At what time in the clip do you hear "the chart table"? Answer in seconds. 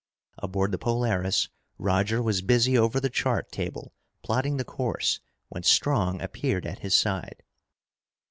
2.99-3.93